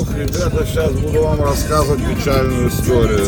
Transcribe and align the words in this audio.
Ох, 0.00 0.14
ребята, 0.16 0.64
сейчас 0.64 0.92
буду 0.92 1.22
вам 1.22 1.42
рассказывать 1.42 2.00
печальную 2.04 2.68
историю. 2.68 3.26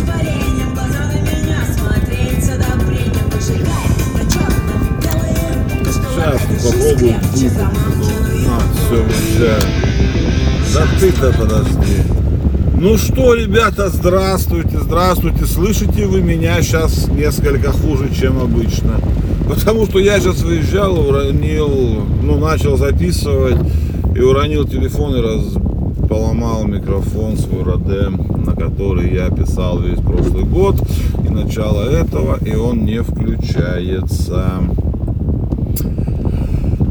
Сейчас 5.85 6.41
попробую 6.63 7.15
На, 8.47 8.61
все, 8.77 9.05
нельзя. 9.05 9.59
Да 10.73 10.87
ты-то 11.01 11.33
подожди. 11.37 12.03
Ну 12.81 12.97
что, 12.99 13.35
ребята, 13.35 13.89
здравствуйте, 13.89 14.79
здравствуйте. 14.81 15.47
Слышите 15.47 16.07
вы 16.07 16.21
меня 16.21 16.63
сейчас 16.63 17.09
несколько 17.09 17.73
хуже, 17.73 18.15
чем 18.15 18.41
обычно. 18.41 19.01
Потому 19.49 19.87
что 19.87 19.99
я 19.99 20.21
сейчас 20.21 20.43
выезжал, 20.43 21.01
уронил, 21.01 22.07
ну, 22.23 22.39
начал 22.39 22.77
записывать 22.77 23.59
и 24.15 24.21
уронил 24.21 24.69
телефон 24.69 25.17
и 25.17 25.21
раз 25.21 25.60
поломал 26.11 26.65
микрофон 26.65 27.37
свой 27.39 27.63
Роде, 27.63 28.09
на 28.45 28.53
который 28.53 29.15
я 29.15 29.31
писал 29.31 29.79
весь 29.79 30.01
прошлый 30.01 30.45
год 30.45 30.75
и 31.25 31.29
начало 31.29 31.89
этого, 31.89 32.37
и 32.45 32.57
он 32.57 32.85
не 32.85 33.01
включается. 33.01 34.55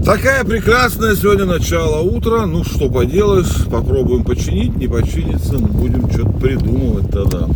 Такая 0.05 0.45
прекрасная 0.45 1.15
сегодня 1.15 1.43
начало 1.43 1.99
утра. 2.01 2.45
Ну, 2.45 2.63
что 2.63 2.89
поделаешь, 2.89 3.65
попробуем 3.69 4.23
починить, 4.23 4.77
не 4.77 4.87
починится, 4.87 5.57
будем 5.57 6.09
что-то 6.09 6.31
придумывать 6.31 7.11
тогда. 7.11 7.47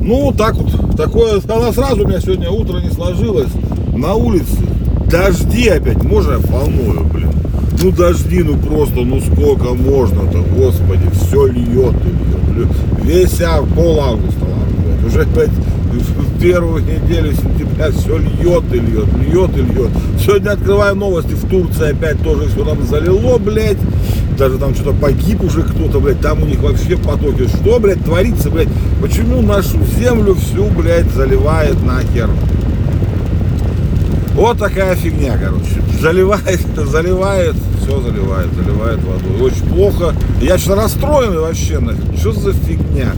Ну, 0.00 0.32
так 0.36 0.56
вот, 0.56 0.94
такое, 0.96 1.40
она 1.48 1.72
сразу 1.72 2.04
у 2.04 2.06
меня 2.06 2.20
сегодня 2.20 2.50
утро 2.50 2.80
не 2.80 2.90
сложилось. 2.90 3.50
На 3.96 4.12
улице 4.12 4.58
дожди 5.10 5.68
опять, 5.68 6.04
можно 6.04 6.38
волною, 6.38 7.04
блин. 7.10 7.37
Ну, 7.80 7.92
дожди, 7.92 8.42
ну 8.42 8.56
просто, 8.56 9.00
ну 9.02 9.20
сколько 9.20 9.72
можно-то, 9.72 10.42
господи, 10.56 11.08
все 11.12 11.46
льет 11.46 11.94
и 12.04 12.54
льет. 12.56 12.68
Весь 13.04 13.40
а, 13.40 13.62
пол 13.62 14.00
августа, 14.00 14.40
ладно, 14.40 15.06
уже 15.06 15.22
опять 15.22 15.50
в 15.50 16.40
первую 16.40 16.82
неделю 16.82 17.32
сентября 17.32 17.92
все 17.92 18.18
льет 18.18 18.64
и 18.72 18.80
льет, 18.80 19.06
льет 19.20 19.56
и 19.56 19.62
льет. 19.62 19.90
Сегодня 20.20 20.50
открываю 20.50 20.96
новости, 20.96 21.34
в 21.34 21.48
Турции 21.48 21.92
опять 21.92 22.20
тоже 22.22 22.48
все 22.48 22.64
там 22.64 22.82
залило, 22.84 23.38
блядь. 23.38 23.78
Даже 24.36 24.58
там 24.58 24.74
что-то 24.74 24.92
погиб 24.92 25.42
уже 25.44 25.62
кто-то, 25.62 26.00
блядь, 26.00 26.20
там 26.20 26.42
у 26.42 26.46
них 26.46 26.60
вообще 26.60 26.96
потоки. 26.96 27.46
Что, 27.46 27.78
блядь, 27.78 28.04
творится, 28.04 28.50
блядь? 28.50 28.68
Почему 29.00 29.40
нашу 29.40 29.78
землю 29.98 30.34
всю, 30.34 30.66
блядь, 30.66 31.12
заливает 31.12 31.80
нахер? 31.84 32.28
Вот 34.38 34.56
такая 34.56 34.94
фигня, 34.94 35.36
короче. 35.36 35.82
Заливает, 36.00 36.60
заливает, 36.76 37.56
все 37.82 38.00
заливает, 38.00 38.46
заливает 38.54 39.00
водой. 39.02 39.50
Очень 39.50 39.66
плохо. 39.66 40.14
Я 40.40 40.56
сейчас 40.58 40.76
расстроенный 40.76 41.40
вообще, 41.40 41.80
нафиг. 41.80 42.16
Что 42.16 42.32
за 42.32 42.52
фигня? 42.52 43.14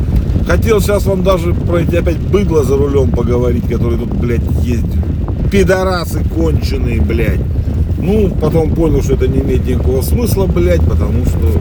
Хотел 0.47 0.81
сейчас 0.81 1.05
вам 1.05 1.23
даже 1.23 1.53
про 1.53 1.81
эти 1.81 1.97
опять 1.97 2.17
быдло 2.17 2.65
за 2.65 2.79
рулем 2.79 3.11
поговорить, 3.11 3.69
которые 3.69 3.99
тут, 3.99 4.15
блядь, 4.15 4.41
ездят. 4.63 5.05
Пидорасы 5.53 6.25
конченые, 6.25 7.03
блядь. 7.03 7.43
Ну, 7.99 8.31
потом 8.41 8.75
понял, 8.75 9.03
что 9.03 9.13
это 9.13 9.29
не 9.29 9.41
имеет 9.41 9.67
никакого 9.67 10.01
смысла, 10.01 10.47
блядь, 10.47 10.83
потому 10.89 11.27
что 11.27 11.53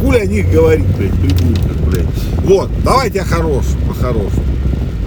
хули 0.00 0.18
о 0.18 0.26
них 0.26 0.50
говорить, 0.50 0.84
блядь, 0.98 1.12
придурках, 1.12 1.76
блядь. 1.88 2.06
Вот, 2.42 2.70
давайте 2.84 3.20
о 3.20 3.24
хорошем, 3.24 3.78
о 3.88 3.94
хорошем. 3.94 4.55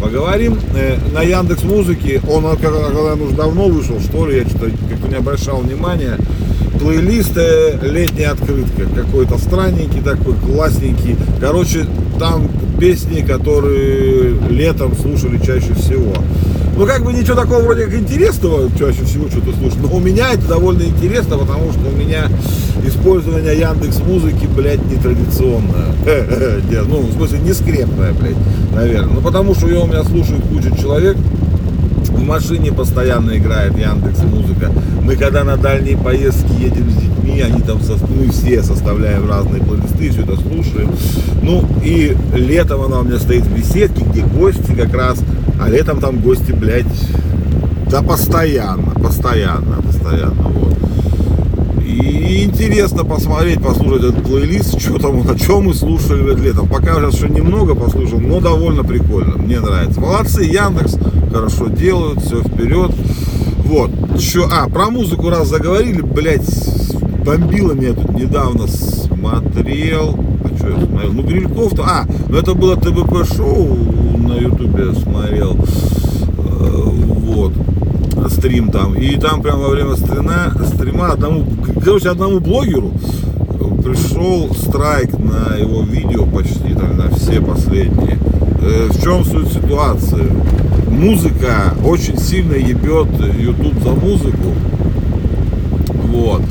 Поговорим. 0.02 0.58
Э, 0.76 0.98
на 1.14 1.22
Яндекс 1.22 1.64
Музыке, 1.64 2.22
он 2.30 2.44
когда, 2.58 2.86
когда 2.86 3.14
он 3.14 3.22
уже 3.22 3.36
давно 3.36 3.68
вышел, 3.68 4.00
что 4.00 4.26
ли, 4.28 4.38
я 4.38 4.46
что-то 4.46 4.72
как-то 4.90 5.08
не 5.10 5.16
обращал 5.16 5.58
внимания. 5.62 6.18
Плейлист 6.80 7.38
э, 7.38 7.78
летняя 7.82 8.30
открытка. 8.32 8.84
Какой-то 8.96 9.38
странненький 9.38 10.02
такой, 10.02 10.36
классненький. 10.36 11.18
Короче, 11.42 11.86
там 12.18 12.50
песни, 12.80 13.22
которые 13.22 14.36
летом 14.50 14.96
слушали 14.96 15.38
чаще 15.38 15.74
всего. 15.74 16.14
Ну, 16.80 16.86
как 16.86 17.04
бы 17.04 17.12
ничего 17.12 17.36
такого 17.36 17.62
вроде 17.62 17.88
как 17.88 17.96
интересного 17.96 18.70
чаще 18.80 19.04
всего 19.04 19.28
что-то 19.28 19.52
слушать. 19.52 19.80
Но 19.82 19.94
у 19.94 20.00
меня 20.00 20.32
это 20.32 20.48
довольно 20.48 20.84
интересно, 20.84 21.38
потому 21.38 21.74
что 21.74 21.82
у 21.90 21.92
меня 21.92 22.28
использование 22.86 23.60
Яндекс 23.60 24.00
Музыки, 24.00 24.48
блядь, 24.56 24.86
нетрадиционное. 24.86 25.94
Ну, 26.88 27.02
в 27.02 27.12
смысле, 27.12 27.40
не 27.40 27.52
скрепное, 27.52 28.14
блядь, 28.14 28.38
наверное. 28.74 29.16
Ну, 29.16 29.20
потому 29.22 29.56
что 29.56 29.68
ее 29.68 29.80
у 29.80 29.88
меня 29.88 30.06
слушает 30.06 30.42
куча 30.44 30.72
человек. 30.80 31.18
В 31.18 32.24
машине 32.24 32.72
постоянно 32.72 33.38
играет 33.38 33.78
Яндекс 33.78 34.24
Музыка. 34.24 34.72
Мы 35.04 35.18
когда 35.18 35.44
на 35.44 35.58
дальние 35.58 35.98
поездки 35.98 36.50
едем 36.62 36.90
с 36.90 36.94
детьми, 36.94 37.42
они 37.42 37.62
там, 37.62 37.82
со, 37.82 37.98
мы 38.08 38.30
все 38.32 38.64
составляем 38.64 39.30
разные 39.30 39.62
плейлисты, 39.62 40.12
все 40.12 40.22
это 40.22 40.38
слушаем. 40.38 40.92
Ну 41.44 41.62
и 41.84 42.16
летом 42.36 42.84
она 42.84 43.00
у 43.00 43.04
меня 43.04 43.20
стоит 43.20 43.44
в 43.44 43.54
беседке, 43.54 44.06
где 44.06 44.22
гости 44.22 44.72
как 44.78 44.94
раз, 44.94 45.20
а 45.60 45.70
летом 45.70 46.00
там 46.00 46.20
гости, 46.20 46.52
блядь, 46.52 46.86
да 47.90 48.02
постоянно, 48.02 48.92
постоянно, 48.92 49.82
постоянно, 49.82 50.44
вот. 50.44 50.78
И 51.86 52.44
интересно 52.44 53.04
посмотреть, 53.04 53.62
послушать 53.62 54.04
этот 54.04 54.24
плейлист, 54.24 54.80
что 54.80 55.00
там, 55.00 55.28
о 55.28 55.36
чем 55.36 55.66
мы 55.66 55.74
слушали 55.74 56.36
летом. 56.40 56.68
Пока 56.68 56.96
сейчас 56.96 57.16
еще 57.16 57.30
немного 57.30 57.76
послушал, 57.76 58.20
но 58.20 58.40
довольно 58.40 58.84
прикольно, 58.84 59.38
мне 59.38 59.60
нравится. 59.60 60.00
Молодцы, 60.00 60.44
Яндекс, 60.44 60.98
хорошо 61.34 61.68
делают, 61.68 62.22
все 62.22 62.42
вперед. 62.42 62.92
Вот, 63.66 63.92
еще, 64.16 64.48
а, 64.52 64.70
про 64.70 64.90
музыку 64.90 65.30
раз 65.30 65.48
заговорили, 65.48 66.02
блядь, 66.02 66.48
бомбило 67.26 67.74
меня 67.74 67.94
тут 67.94 68.12
недавно 68.12 68.68
смотрел. 68.68 70.18
Что 70.78 70.86
смотрел? 70.86 71.14
Ну, 71.14 71.24
Грильков-то, 71.24 71.84
а, 71.84 72.06
ну 72.28 72.38
это 72.38 72.54
было 72.54 72.76
ТВП-шоу 72.76 73.78
на 74.18 74.34
ютубе 74.34 74.94
смотрел. 74.94 75.56
Э, 75.56 76.84
вот 76.86 77.54
стрим 78.30 78.70
там. 78.70 78.96
И 78.96 79.18
там 79.18 79.42
прямо 79.42 79.64
во 79.64 79.70
время 79.70 79.96
стрима, 79.96 80.54
стрима 80.66 81.14
одному, 81.14 81.46
короче, 81.84 82.10
одному 82.10 82.40
блогеру 82.40 82.92
пришел 83.84 84.54
страйк 84.54 85.18
на 85.18 85.56
его 85.56 85.82
видео 85.82 86.26
почти, 86.26 86.74
там, 86.74 86.98
на 86.98 87.10
все 87.10 87.42
последние. 87.42 88.20
Э, 88.62 88.90
в 88.92 89.02
чем 89.02 89.24
суть 89.26 89.52
ситуации? 89.52 90.32
Музыка 90.90 91.74
очень 91.84 92.18
сильно 92.18 92.54
ебет 92.54 93.08
YouTube 93.38 93.82
за 93.82 93.92
музыку. 93.92 94.54
Вот. 96.12 96.42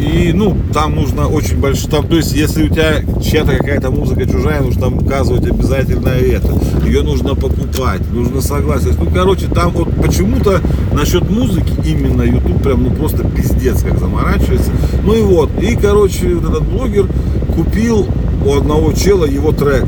И, 0.00 0.32
ну, 0.32 0.56
там 0.72 0.94
нужно 0.94 1.28
очень 1.28 1.60
большой, 1.60 1.90
там, 1.90 2.08
то 2.08 2.16
есть, 2.16 2.34
если 2.34 2.64
у 2.64 2.68
тебя 2.68 3.02
чья-то 3.22 3.56
какая-то 3.56 3.90
музыка 3.90 4.26
чужая, 4.26 4.62
нужно 4.62 4.80
там 4.80 4.96
указывать 4.96 5.46
обязательно 5.46 6.08
это. 6.08 6.58
Ее 6.86 7.02
нужно 7.02 7.34
покупать, 7.34 8.00
нужно 8.10 8.40
согласие. 8.40 8.94
Ну, 8.98 9.10
короче, 9.12 9.46
там 9.48 9.72
вот 9.72 9.94
почему-то 10.02 10.62
насчет 10.94 11.28
музыки 11.28 11.74
именно 11.84 12.22
YouTube 12.22 12.62
прям, 12.62 12.84
ну, 12.84 12.90
просто 12.92 13.28
пиздец 13.28 13.82
как 13.82 13.98
заморачивается. 13.98 14.70
Ну 15.04 15.14
и 15.14 15.20
вот, 15.20 15.50
и, 15.60 15.76
короче, 15.76 16.38
этот 16.38 16.62
блогер 16.62 17.06
купил 17.54 18.06
у 18.46 18.54
одного 18.54 18.92
чела 18.92 19.26
его 19.26 19.52
трек. 19.52 19.84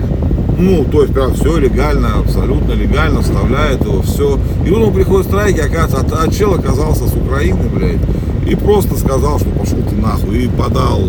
Ну, 0.59 0.85
то 0.85 1.03
есть, 1.03 1.15
прям 1.15 1.35
все 1.35 1.57
легально, 1.59 2.19
абсолютно 2.19 2.73
легально, 2.73 3.23
вставляет 3.23 3.83
его, 3.83 4.03
все. 4.03 4.39
И 4.67 4.71
он 4.71 4.83
ему 4.83 4.93
приходит 4.93 5.27
страйки, 5.27 5.61
оказывается, 5.61 6.17
а, 6.17 6.25
а 6.25 6.31
чел 6.31 6.55
оказался 6.55 7.09
с 7.09 7.15
Украины, 7.15 7.69
блядь. 7.75 8.01
И 8.47 8.55
просто 8.55 8.99
сказал, 8.99 9.39
что 9.39 9.49
пошел 9.51 9.79
ты 9.89 9.95
нахуй. 9.97 10.45
И 10.45 10.49
подал, 10.49 11.03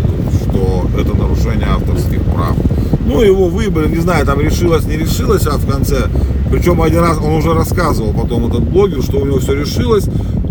что 0.43 0.85
это 0.99 1.15
нарушение 1.15 1.67
авторских 1.67 2.21
прав. 2.23 2.55
Ну, 3.05 3.21
его 3.21 3.47
выбрали, 3.47 3.89
не 3.89 4.01
знаю, 4.01 4.25
там 4.25 4.39
решилось, 4.39 4.85
не 4.85 4.97
решилось, 4.97 5.45
а 5.45 5.57
в 5.57 5.69
конце. 5.69 6.07
Причем 6.49 6.81
один 6.81 6.99
раз 6.99 7.17
он 7.17 7.33
уже 7.33 7.53
рассказывал 7.53 8.13
потом 8.13 8.47
этот 8.47 8.61
блогер, 8.61 9.01
что 9.01 9.17
у 9.17 9.25
него 9.25 9.39
все 9.39 9.53
решилось. 9.53 10.05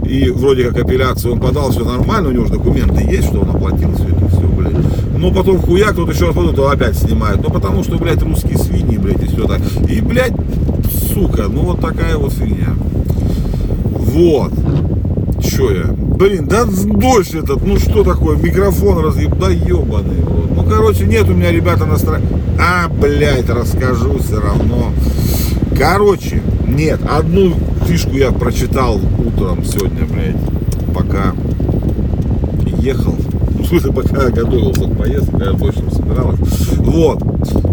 И 0.05 0.31
вроде 0.31 0.65
как 0.65 0.83
апелляцию 0.83 1.35
он 1.35 1.41
подал, 1.41 1.71
все 1.71 1.85
нормально, 1.85 2.29
у 2.29 2.33
него 2.33 2.45
же 2.45 2.53
документы 2.53 3.03
есть, 3.03 3.29
что 3.29 3.41
он 3.41 3.51
оплатил 3.51 3.95
все 3.95 4.09
это 4.09 4.29
все, 4.29 4.47
блядь. 4.47 4.75
Но 5.23 5.31
потом 5.31 5.63
хуяк, 5.63 5.95
тут 5.95 6.13
еще 6.13 6.27
раз 6.27 6.35
потом 6.35 6.53
то 6.53 6.69
опять 6.69 6.99
снимают. 6.99 7.41
Ну 7.45 7.55
потому 7.55 7.85
что, 7.85 7.97
блядь, 7.97 8.21
русские 8.23 8.59
свиньи, 8.59 8.99
блядь, 8.99 9.23
и 9.23 9.27
все 9.29 9.47
так. 9.47 9.61
И, 9.89 10.01
блядь, 10.01 10.33
сука, 11.15 11.45
ну 11.49 11.61
вот 11.61 11.81
такая 11.81 12.17
вот 12.17 12.33
фигня. 12.33 12.75
Вот. 13.85 14.53
Че 15.41 15.71
я? 15.71 15.85
Блин, 15.93 16.49
да 16.49 16.65
дождь 16.65 17.35
этот, 17.35 17.65
ну 17.65 17.79
что 17.79 18.03
такое, 18.03 18.37
микрофон 18.37 18.99
разъеб, 18.99 19.39
да 19.39 19.49
ебаный. 19.49 20.23
Вот. 20.23 20.57
Ну, 20.57 20.65
короче, 20.65 21.07
нет 21.07 21.29
у 21.29 21.35
меня, 21.35 21.53
ребята, 21.53 21.87
настроения. 21.87 22.27
А, 22.59 22.89
блядь, 22.89 23.49
расскажу 23.49 24.19
все 24.19 24.41
равно. 24.41 24.91
Короче, 25.79 26.43
нет, 26.67 26.99
одну 27.09 27.55
фишку 27.87 28.17
я 28.17 28.33
прочитал 28.33 29.01
утром 29.25 29.65
сегодня, 29.65 30.05
блядь, 30.05 30.35
пока 30.93 31.33
ехал. 32.81 33.15
Смысле, 33.73 33.93
пока 33.93 34.25
я 34.25 34.31
готовился 34.31 34.85
к 34.85 34.99
поездке, 34.99 35.33
я 35.39 35.53
точно 35.53 35.91
собиралась. 35.91 36.39
Вот. 36.77 37.23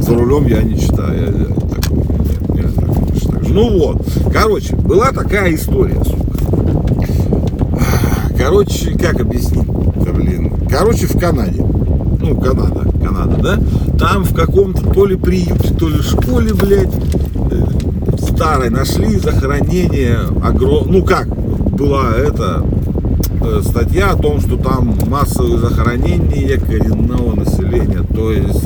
За 0.02 0.16
рулем 0.16 0.48
я 0.48 0.64
не 0.64 0.80
читаю. 0.80 1.14
Я, 1.14 1.26
я 1.26 1.46
такого 1.76 2.00
нет, 2.00 2.50
нельзя, 2.50 2.72
конечно, 2.80 3.32
так 3.34 3.50
Ну 3.50 3.78
вот. 3.78 4.08
Короче, 4.32 4.78
была 4.78 5.12
такая 5.12 5.54
история, 5.54 6.02
сука. 6.06 6.40
Короче, 8.38 8.98
как 8.98 9.20
объяснить? 9.20 9.68
блин. 9.68 10.54
Короче, 10.70 11.06
в 11.06 11.20
Канаде. 11.20 11.62
Ну, 11.62 12.40
Канада, 12.40 12.90
Канада, 13.04 13.38
да, 13.42 13.60
там 14.00 14.24
в 14.24 14.34
каком-то 14.34 14.90
то 14.94 15.06
ли 15.06 15.18
приюте, 15.18 15.74
то 15.74 15.90
ли 15.90 16.02
школе, 16.02 16.54
блядь, 16.54 16.96
э, 17.52 18.16
старой 18.22 18.70
нашли 18.70 19.18
захоронение 19.18 20.20
огром... 20.42 20.86
Ну 20.88 21.04
как, 21.04 21.28
была 21.28 22.12
это 22.16 22.64
статья 23.64 24.12
о 24.12 24.18
том, 24.18 24.40
что 24.40 24.58
там 24.58 24.96
массовые 25.08 25.58
захоронения 25.58 26.60
коренного 26.60 27.36
населения, 27.36 28.04
то 28.14 28.32
есть 28.32 28.66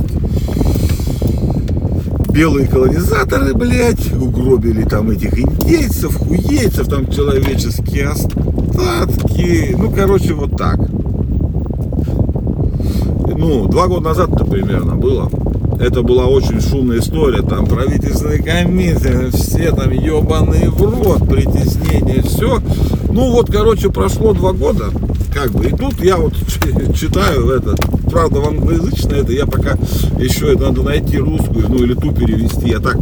белые 2.34 2.68
колонизаторы, 2.68 3.54
блядь, 3.54 4.12
угробили 4.14 4.84
там 4.84 5.12
этих 5.12 5.38
индейцев, 5.38 6.16
хуейцев, 6.18 6.88
там 6.88 7.10
человеческие 7.12 8.10
остатки. 8.10 9.76
Ну, 9.78 9.92
короче, 9.92 10.34
вот 10.34 10.58
так. 10.58 10.80
Ну, 13.38 13.68
два 13.68 13.88
года 13.88 14.10
назад-то 14.10 14.46
примерно 14.46 14.96
было. 14.96 15.30
Это 15.80 16.02
была 16.02 16.26
очень 16.26 16.60
шумная 16.62 17.00
история, 17.00 17.42
там 17.44 17.66
правительственные 17.66 18.42
комиссии, 18.42 19.30
все 19.32 19.72
там 19.72 19.92
ебаные 19.92 20.70
в 20.70 20.82
рот, 20.82 21.28
притеснение, 21.28 22.24
все. 22.24 22.60
Ну 23.14 23.32
вот, 23.32 23.52
короче, 23.52 23.92
прошло 23.92 24.34
два 24.34 24.54
года, 24.54 24.86
как 25.32 25.52
бы, 25.52 25.68
и 25.68 25.70
тут 25.70 26.04
я 26.04 26.18
вот 26.18 26.34
читаю 26.96 27.48
это, 27.52 27.76
правда, 28.10 28.40
в 28.40 28.48
англоязычное 28.48 29.22
это, 29.22 29.32
я 29.32 29.46
пока 29.46 29.78
еще 30.18 30.52
это 30.52 30.64
надо 30.64 30.82
найти 30.82 31.20
русскую, 31.20 31.70
ну 31.70 31.84
или 31.84 31.94
ту 31.94 32.12
перевести, 32.12 32.70
я 32.70 32.80
так, 32.80 32.98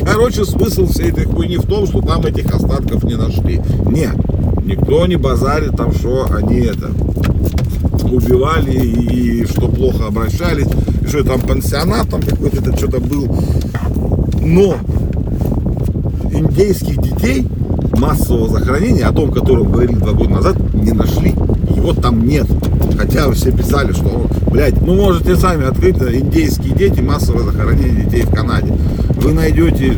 короче, 0.06 0.46
смысл 0.46 0.86
всей 0.86 1.10
этой 1.10 1.26
хуйни 1.26 1.58
в 1.58 1.66
том, 1.66 1.86
что 1.86 2.00
там 2.00 2.24
этих 2.24 2.46
остатков 2.54 3.04
не 3.04 3.16
нашли. 3.16 3.60
Нет, 3.84 4.14
никто 4.64 5.04
не 5.04 5.16
базарит 5.16 5.76
там, 5.76 5.92
что 5.92 6.26
они 6.30 6.60
это, 6.60 6.90
убивали 8.10 8.78
и, 8.78 9.44
что 9.44 9.68
плохо 9.68 10.06
обращались, 10.06 10.68
что 11.06 11.22
там 11.22 11.38
пансионат 11.38 12.08
там 12.08 12.22
какой-то 12.22 12.62
это 12.62 12.74
что-то 12.78 12.98
был. 12.98 13.28
Но 14.40 14.76
индейских 16.32 17.02
детей 17.02 17.46
массового 17.98 18.48
захоронения, 18.48 19.06
о 19.06 19.12
том, 19.12 19.30
котором 19.30 19.70
говорили 19.70 19.94
два 19.94 20.12
года 20.12 20.30
назад, 20.30 20.56
не 20.74 20.92
нашли. 20.92 21.30
Его 21.74 21.92
там 21.92 22.26
нет. 22.26 22.46
Хотя 22.98 23.30
все 23.32 23.52
писали, 23.52 23.92
что, 23.92 24.26
блядь, 24.50 24.80
ну 24.80 24.94
можете 24.94 25.36
сами 25.36 25.66
открыть 25.66 25.96
индейские 25.96 26.74
дети, 26.74 27.00
массовое 27.00 27.44
захоронение 27.44 28.04
детей 28.04 28.22
в 28.22 28.30
Канаде. 28.30 28.72
Вы 29.16 29.32
найдете, 29.32 29.94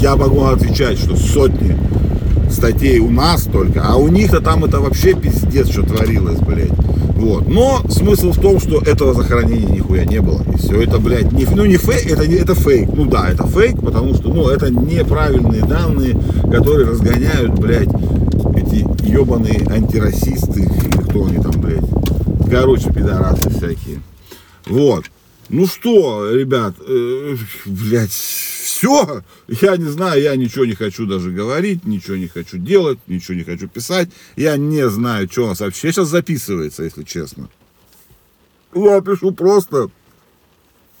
я 0.00 0.16
могу 0.16 0.42
отвечать, 0.44 0.98
что 0.98 1.16
сотни 1.16 1.76
статей 2.50 2.98
у 2.98 3.10
нас 3.10 3.42
только, 3.42 3.82
а 3.84 3.96
у 3.96 4.08
них-то 4.08 4.40
там 4.40 4.64
это 4.64 4.80
вообще 4.80 5.14
пиздец, 5.14 5.68
что 5.68 5.82
творилось, 5.82 6.38
блядь. 6.38 6.70
Вот. 7.16 7.48
Но 7.48 7.82
смысл 7.88 8.32
в 8.32 8.40
том, 8.40 8.60
что 8.60 8.78
этого 8.80 9.14
захоронения 9.14 9.68
нихуя 9.68 10.04
не 10.04 10.20
было. 10.20 10.42
И 10.52 10.58
все 10.58 10.82
это, 10.82 10.98
блядь, 10.98 11.32
не, 11.32 11.46
ну 11.46 11.64
не 11.64 11.78
фейк, 11.78 12.10
это, 12.10 12.24
это 12.24 12.54
фейк. 12.54 12.90
Ну 12.92 13.06
да, 13.06 13.28
это 13.30 13.46
фейк, 13.46 13.80
потому 13.80 14.14
что, 14.14 14.28
ну, 14.28 14.48
это 14.48 14.70
неправильные 14.70 15.64
данные, 15.64 16.18
которые 16.50 16.86
разгоняют, 16.86 17.58
блядь, 17.58 17.88
эти 18.54 18.86
ебаные 19.10 19.66
антирасисты, 19.66 20.60
или 20.60 21.08
кто 21.08 21.24
они 21.24 21.38
там, 21.38 21.52
блядь. 21.60 21.84
Короче, 22.50 22.92
пидорасы 22.92 23.48
всякие. 23.50 24.02
Вот. 24.66 25.04
Ну 25.48 25.66
что, 25.66 26.30
ребят, 26.32 26.74
э, 26.86 27.36
блядь, 27.64 28.10
все, 28.76 29.22
я 29.48 29.76
не 29.78 29.88
знаю, 29.88 30.20
я 30.20 30.36
ничего 30.36 30.66
не 30.66 30.74
хочу 30.74 31.06
даже 31.06 31.30
говорить, 31.30 31.86
ничего 31.86 32.16
не 32.16 32.28
хочу 32.28 32.58
делать, 32.58 32.98
ничего 33.06 33.34
не 33.34 33.42
хочу 33.42 33.68
писать. 33.68 34.10
Я 34.36 34.58
не 34.58 34.86
знаю, 34.90 35.28
что 35.30 35.44
у 35.44 35.46
нас 35.46 35.60
вообще 35.60 35.92
сейчас 35.92 36.08
записывается, 36.08 36.82
если 36.82 37.02
честно. 37.02 37.48
Я 38.74 39.00
пишу 39.00 39.32
просто 39.32 39.88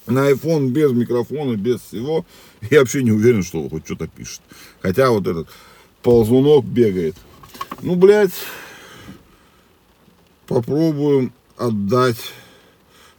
на 0.06 0.30
iPhone 0.30 0.68
без 0.68 0.92
микрофона, 0.92 1.56
без 1.56 1.82
всего. 1.82 2.24
Я 2.70 2.80
вообще 2.80 3.02
не 3.02 3.12
уверен, 3.12 3.42
что 3.42 3.68
хоть 3.68 3.84
что-то 3.84 4.06
пишет. 4.06 4.40
Хотя 4.80 5.10
вот 5.10 5.26
этот 5.26 5.48
ползунок 6.02 6.64
бегает. 6.64 7.16
Ну, 7.82 7.94
блядь, 7.96 8.32
попробуем 10.46 11.30
отдать 11.58 12.32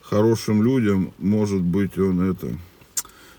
хорошим 0.01 0.63
людям. 0.63 1.13
Может 1.19 1.62
быть, 1.62 1.95
он 2.00 2.31
это 2.31 2.57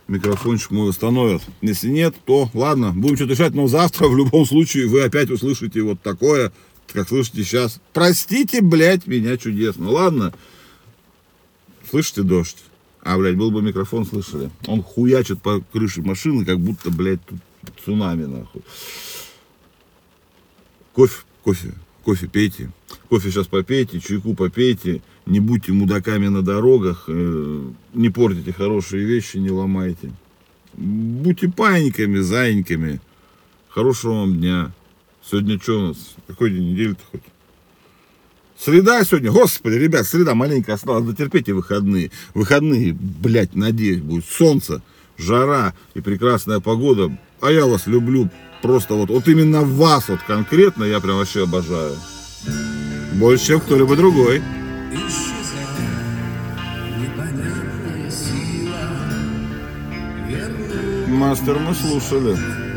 микрофончик 0.08 0.70
мой 0.70 0.90
установят. 0.90 1.42
Если 1.60 1.88
нет, 1.88 2.16
то 2.24 2.50
ладно, 2.54 2.92
будем 2.92 3.16
что-то 3.16 3.34
решать, 3.34 3.54
но 3.54 3.68
завтра 3.68 4.08
в 4.08 4.16
любом 4.16 4.46
случае 4.46 4.88
вы 4.88 5.02
опять 5.02 5.30
услышите 5.30 5.82
вот 5.82 6.00
такое, 6.00 6.52
как 6.92 7.08
слышите 7.08 7.44
сейчас. 7.44 7.80
Простите, 7.92 8.62
блядь, 8.62 9.06
меня 9.06 9.36
чудесно. 9.36 9.90
Ладно, 9.90 10.32
слышите 11.88 12.22
дождь? 12.22 12.58
А, 13.02 13.16
блядь, 13.16 13.36
был 13.36 13.50
бы 13.50 13.62
микрофон, 13.62 14.04
слышали? 14.04 14.50
Он 14.66 14.82
хуячит 14.82 15.40
по 15.40 15.60
крыше 15.60 16.02
машины, 16.02 16.44
как 16.44 16.58
будто, 16.58 16.90
блядь, 16.90 17.24
тут 17.24 17.38
цунами, 17.84 18.24
нахуй. 18.24 18.62
Кофе, 20.94 21.22
кофе, 21.44 21.74
кофе 22.02 22.26
пейте. 22.26 22.70
Кофе 23.08 23.30
сейчас 23.30 23.46
попейте, 23.46 24.00
чайку 24.00 24.34
попейте 24.34 25.00
не 25.24 25.40
будьте 25.40 25.72
мудаками 25.72 26.28
на 26.28 26.42
дорогах, 26.42 27.04
э, 27.08 27.62
не 27.94 28.10
портите 28.10 28.52
хорошие 28.52 29.04
вещи, 29.04 29.38
не 29.38 29.50
ломайте. 29.50 30.10
Будьте 30.74 31.48
паниками, 31.48 32.18
заиньками. 32.18 33.00
Хорошего 33.68 34.20
вам 34.20 34.36
дня. 34.36 34.72
Сегодня 35.22 35.58
что 35.60 35.78
у 35.78 35.88
нас? 35.88 35.96
Какой 36.26 36.50
день 36.50 36.72
недели-то 36.72 37.00
хоть? 37.10 37.22
Среда 38.58 39.04
сегодня, 39.04 39.30
господи, 39.30 39.74
ребят, 39.74 40.06
среда 40.06 40.34
маленько 40.34 40.74
осталось, 40.74 41.04
дотерпите 41.04 41.52
выходные. 41.52 42.10
Выходные, 42.34 42.92
блядь, 42.92 43.54
надеюсь, 43.54 44.00
будет 44.00 44.24
солнце, 44.24 44.82
жара 45.16 45.74
и 45.94 46.00
прекрасная 46.00 46.60
погода. 46.60 47.16
А 47.40 47.50
я 47.52 47.66
вас 47.66 47.86
люблю, 47.86 48.30
просто 48.62 48.94
вот, 48.94 49.10
вот 49.10 49.28
именно 49.28 49.62
вас 49.62 50.08
вот 50.08 50.20
конкретно 50.26 50.84
я 50.84 51.00
прям 51.00 51.18
вообще 51.18 51.44
обожаю. 51.44 51.94
Больше, 53.18 53.46
чем 53.46 53.60
кто-либо 53.60 53.96
другой. 53.96 54.40
Мастер 61.08 61.58
мы 61.58 61.74
слушали. 61.74 62.67